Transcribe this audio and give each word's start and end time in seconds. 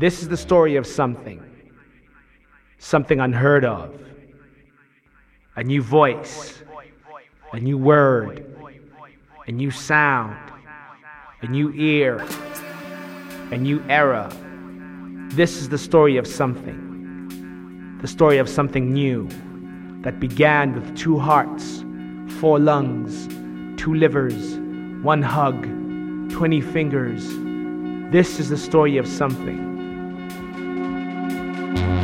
This 0.00 0.22
is 0.22 0.28
the 0.30 0.36
story 0.38 0.76
of 0.76 0.86
something. 0.86 1.42
Something 2.78 3.20
unheard 3.20 3.66
of. 3.66 4.00
A 5.56 5.62
new 5.62 5.82
voice. 5.82 6.62
A 7.52 7.60
new 7.60 7.76
word. 7.76 8.46
A 9.46 9.52
new 9.52 9.70
sound. 9.70 10.38
A 11.42 11.46
new 11.48 11.70
ear. 11.74 12.26
A 13.50 13.58
new 13.58 13.84
era. 13.90 14.32
This 15.34 15.58
is 15.58 15.68
the 15.68 15.76
story 15.76 16.16
of 16.16 16.26
something. 16.26 17.98
The 18.00 18.08
story 18.08 18.38
of 18.38 18.48
something 18.48 18.94
new 18.94 19.28
that 20.00 20.18
began 20.18 20.72
with 20.72 20.96
two 20.96 21.18
hearts, 21.18 21.84
four 22.40 22.58
lungs, 22.58 23.26
two 23.78 23.92
livers, 23.92 24.56
one 25.04 25.20
hug, 25.20 25.64
20 26.30 26.62
fingers. 26.62 27.22
This 28.10 28.40
is 28.40 28.48
the 28.48 28.56
story 28.56 28.96
of 28.96 29.06
something. 29.06 29.70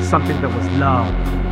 Something 0.07 0.41
that 0.41 0.55
was 0.55 0.69
love. 0.79 1.46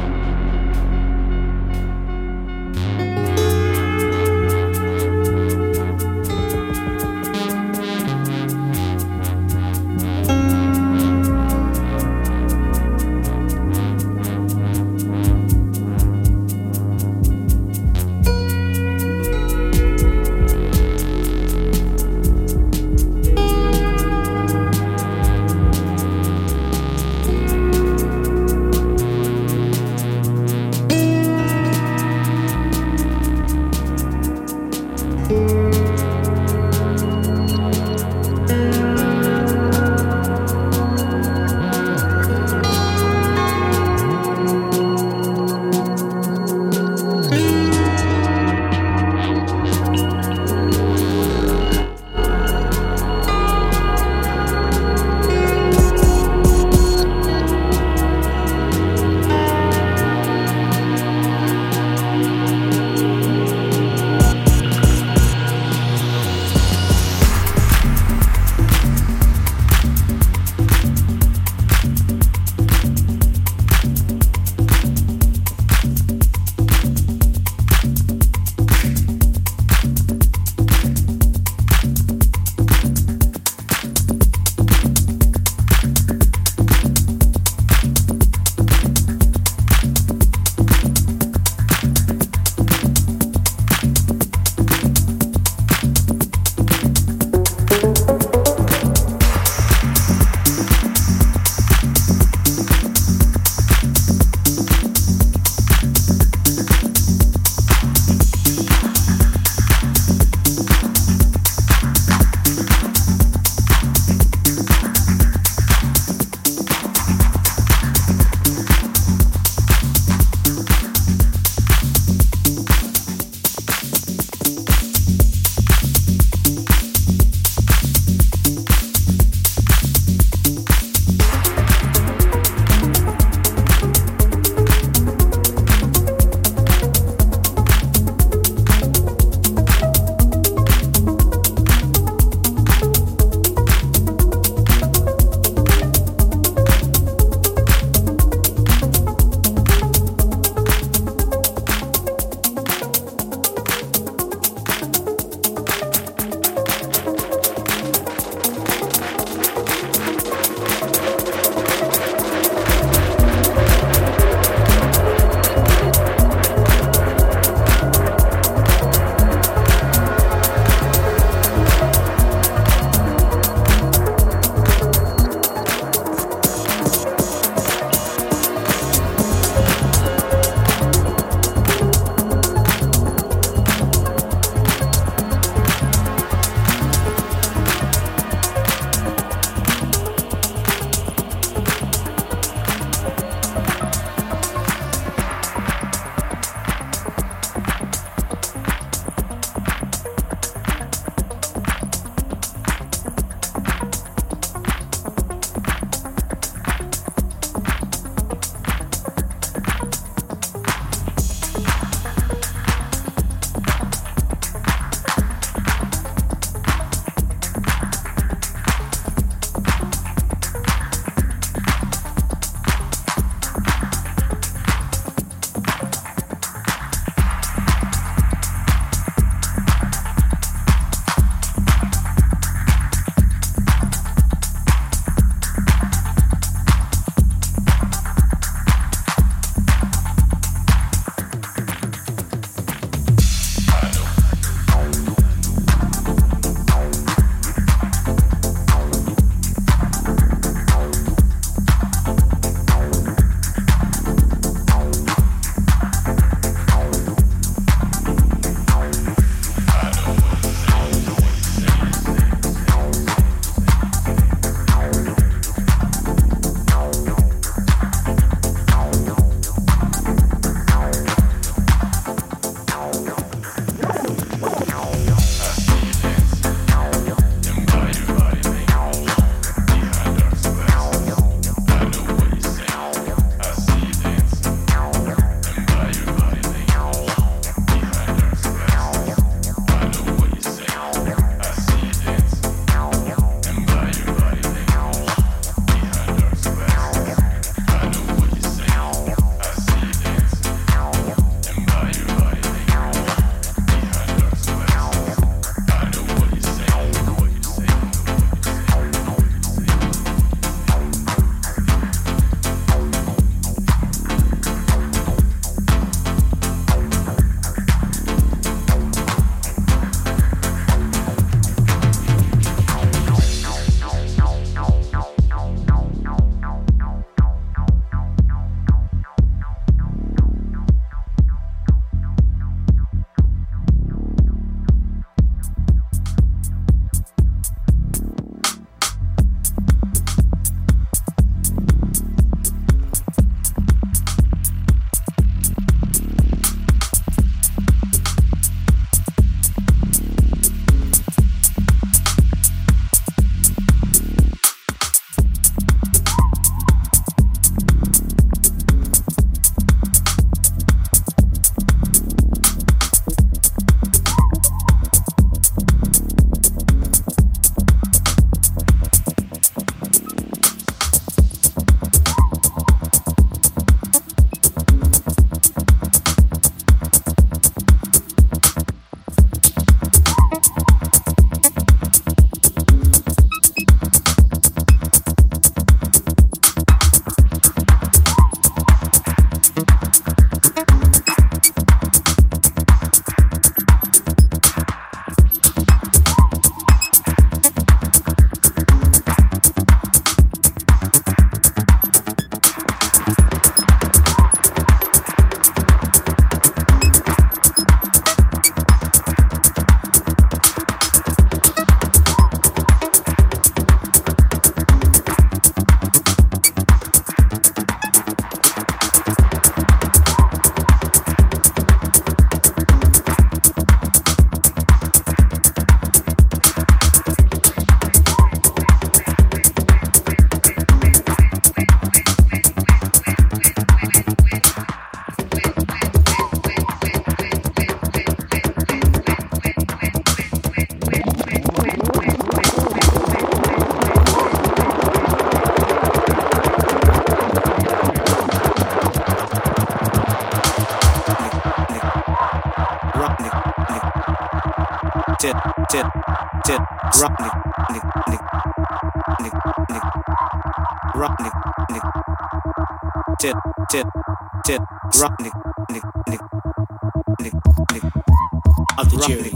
Of 468.78 468.90
the 468.90 468.96
jury. 469.06 469.32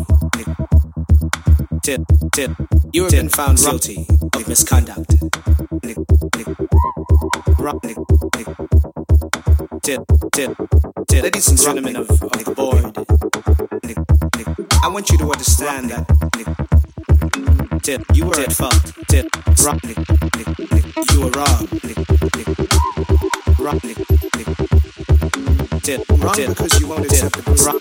You 2.92 3.02
have 3.04 3.12
been 3.12 3.28
found 3.28 3.58
guilty 3.58 4.06
of 4.34 4.48
misconduct. 4.48 5.14
Nick, 5.82 5.96
nick, 6.36 6.46
rock, 7.58 7.82
nick. 7.82 7.98
Ladies 11.10 11.48
and 11.48 11.58
gentlemen 11.58 11.96
of, 11.96 12.08
of 12.10 12.44
the 12.44 12.52
board. 12.54 12.96
I 14.84 14.88
want 14.88 15.10
you 15.10 15.18
to 15.18 15.24
understand 15.24 15.90
that 15.90 16.27
tip, 17.88 18.04
you 18.12 18.26
were 18.26 18.38
at 18.38 18.52
fault. 18.52 18.92
Tip, 19.08 19.26
rock, 19.64 19.82
nick, 19.82 19.96
nick, 20.36 20.58
nick. 20.70 20.84
You 21.10 21.20
were 21.20 21.30
wrong. 21.30 21.68
Nick, 21.82 21.96
nick, 22.36 22.48
rock, 23.58 23.82
nick, 23.82 23.98
nick. 24.36 24.48
Tip, 25.82 26.04
wrong 26.10 26.34
tip, 26.34 26.48
because 26.48 26.80
you 26.80 26.92
accept 26.92 27.42
the 27.46 27.52
rock, 27.64 27.77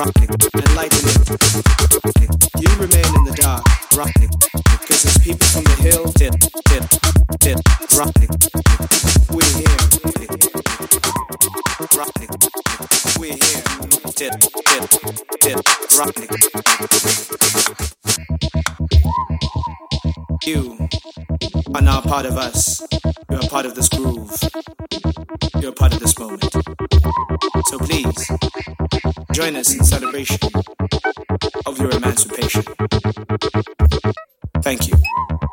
this 0.00 0.06
rocket, 0.06 0.30
it, 2.20 2.30
you 2.58 2.68
remain 2.80 3.10
in 3.16 3.24
the 3.24 3.32
dark, 3.36 3.64
rocket. 3.96 4.30
Because 4.80 5.02
there's 5.02 5.18
people 5.18 5.46
from 5.46 5.64
the 5.64 5.76
hill, 5.82 6.12
tip, 6.12 6.34
tip, 6.68 6.84
tip, 7.40 7.58
rocket. 7.98 8.30
We're 9.30 9.44
here, 9.60 9.76
rocket. 11.96 12.30
We're 13.18 13.36
here, 13.36 13.62
tip, 14.16 14.32
tip, 14.64 14.84
tip, 15.40 15.60
rocket. 15.98 16.30
You 20.46 20.88
are 21.74 21.82
now 21.82 22.00
part 22.00 22.26
of 22.26 22.38
us. 22.38 22.82
You're 23.30 23.48
part 23.48 23.66
of 23.66 23.74
this 23.74 23.88
groove. 23.88 24.32
You're 25.60 25.72
part 25.72 25.92
of 25.92 26.00
this 26.00 26.18
moment. 26.18 26.44
So 27.66 27.78
please, 27.78 28.30
join 29.32 29.56
us 29.56 29.74
in 29.74 29.84
celebration 29.84 30.38
of 31.66 31.78
your 31.78 31.90
emancipation. 31.90 32.62
Thank 34.62 34.88
you. 34.88 34.94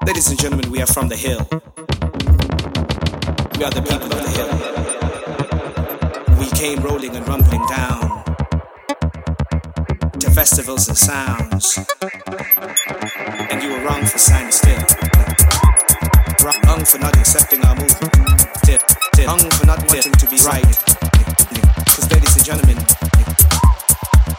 Ladies 0.05 0.29
and 0.29 0.39
gentlemen, 0.39 0.71
we 0.71 0.81
are 0.81 0.87
from 0.87 1.09
the 1.09 1.15
hill. 1.15 1.47
We 3.57 3.63
are 3.63 3.71
the 3.71 3.81
people 3.81 4.11
of 4.11 4.23
the 4.23 4.29
hill. 4.37 4.49
We 6.39 6.47
came 6.51 6.79
rolling 6.81 7.15
and 7.15 7.27
rumbling 7.27 7.65
down 7.67 8.23
to 10.19 10.31
festivals 10.31 10.87
and 10.87 10.97
sounds 10.97 11.77
and 13.49 13.61
you 13.63 13.69
were 13.71 13.83
wrong 13.83 14.05
for 14.05 14.17
standing 14.17 14.51
still. 14.51 14.81
Wrong 16.43 16.85
for 16.85 16.99
not 16.99 17.15
accepting 17.17 17.63
our 17.65 17.75
movement. 17.75 18.13
Wrong 19.25 19.49
for 19.51 19.65
not 19.65 19.79
wanting 19.89 20.13
to 20.13 20.27
be 20.27 20.37
right. 20.45 20.77
Because, 21.85 22.11
ladies 22.11 22.35
and 22.35 22.45
gentlemen, 22.45 22.77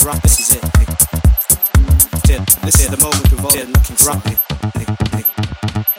rock, 0.08 0.22
this 0.22 0.40
is 0.40 0.56
it. 0.56 0.62
Tip, 2.24 2.40
this 2.64 2.80
is 2.80 2.88
the 2.88 2.96
moment 2.96 3.30
we've 3.30 3.44
all 3.44 3.52
been 3.52 3.70
looking 3.76 3.96
for. 3.96 4.16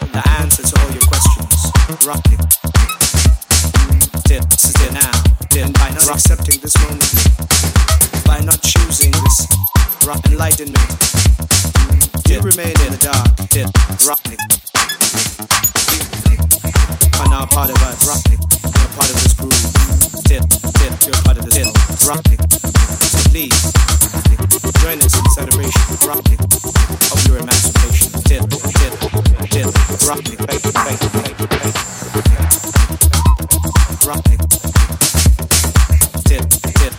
The 0.10 0.24
answer 0.42 0.64
to 0.66 0.74
all 0.82 0.90
your 0.90 1.06
questions. 1.06 1.70
Rock, 2.10 2.24
tip, 4.26 4.42
this 4.50 4.66
is 4.66 4.82
it 4.82 4.94
now. 4.94 5.14
Tip, 5.54 5.74
by 5.78 5.92
not 5.94 6.10
accepting 6.10 6.60
this 6.60 6.76
moment, 6.82 7.06
by 8.26 8.40
not 8.42 8.60
choosing 8.64 9.12
this 9.12 9.46
rock 10.08 10.26
enlightenment, 10.26 10.90
you 12.26 12.42
remain 12.42 12.74
in 12.82 12.90
the 12.90 13.02
dark. 13.06 13.38
Tip, 13.54 13.70
rock, 14.10 14.26
now 17.30 17.46
part 17.46 17.70
of 17.70 17.78
us. 17.84 18.08
Rock, 18.08 18.26
you're 18.26 18.40
part 18.98 19.10
of 19.10 19.16
this 19.22 19.34
groove. 19.38 19.54
Tip, 20.26 20.44
tip, 20.50 20.94
you're 21.06 21.22
part 21.24 21.38
of 21.38 21.46
this 21.46 21.56
tip. 21.56 21.70
Rock, 22.10 22.26
so 23.06 23.30
please. 23.30 23.54
Join 24.82 24.98
us 25.00 25.14
in 25.18 25.26
celebration. 25.30 25.82
Rock, 26.08 26.26
of 26.26 27.28
your 27.28 27.38
emancipation. 27.38 28.10
Tip, 28.26 28.50
tip, 28.50 28.94
tip, 29.50 29.70
rock, 30.08 30.24
fake, 30.26 30.50
fake, 30.50 30.98
fake, 30.98 31.38
fake. 31.54 31.78
Rock, 34.08 34.24
tip, 36.26 36.44
tip, 36.80 36.94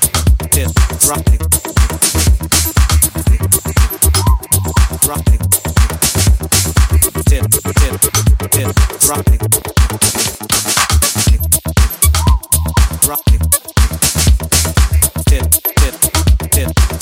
tip, 0.50 0.70
rock, 1.10 1.26
rock, 5.08 5.24
tip, 7.26 7.44
tip, 7.44 7.46
tip, 8.50 8.70
rock, 9.08 9.26
rock, 9.30 10.09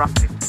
rock. 0.00 0.39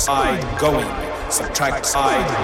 side 0.00 0.58
going, 0.58 0.88
subtract 1.30 1.84
side. 1.84 2.39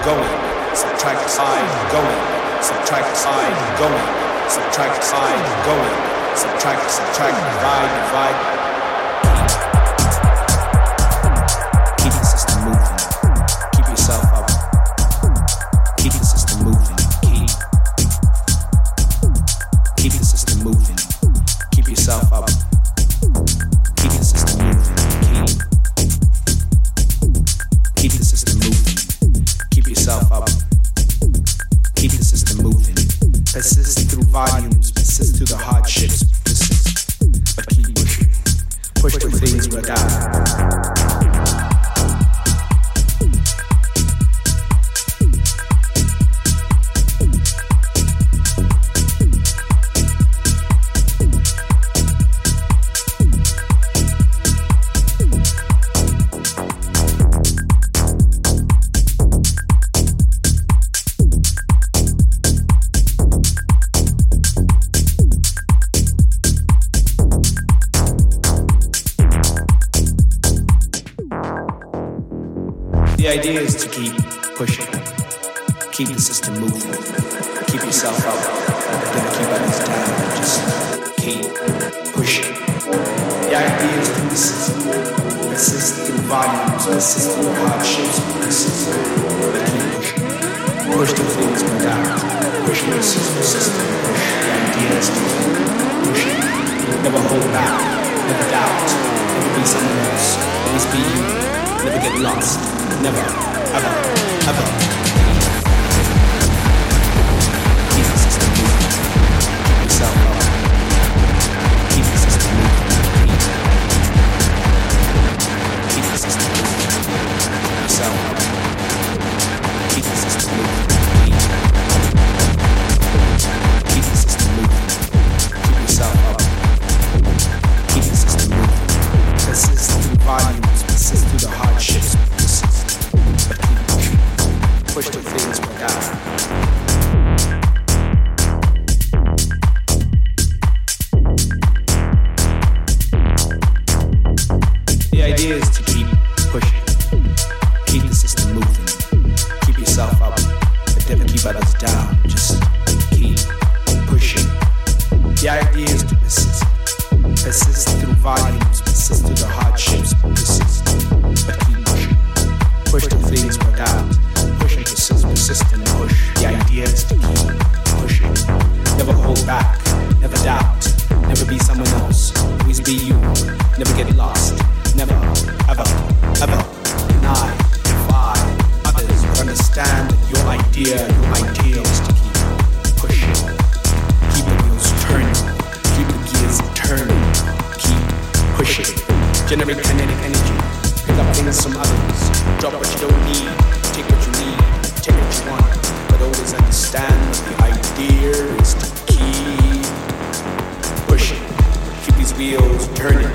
wheels 202.37 202.87
turning. 202.89 203.27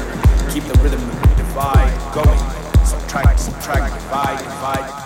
Keep 0.53 0.65
the 0.65 0.79
rhythm, 0.81 1.01
divide 1.37 2.15
going. 2.15 2.39
Subtract, 2.87 3.41
subtract, 3.41 3.95
divide, 3.95 4.39
divide. 4.39 5.02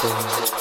Cerveaux 0.00 0.57